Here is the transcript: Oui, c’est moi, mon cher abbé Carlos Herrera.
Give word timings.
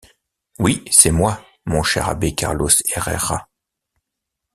Oui, 0.57 0.83
c’est 0.89 1.11
moi, 1.11 1.39
mon 1.67 1.83
cher 1.83 2.09
abbé 2.09 2.33
Carlos 2.33 2.69
Herrera. 2.95 3.47